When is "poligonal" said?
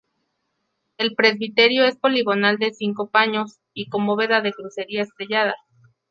1.95-2.57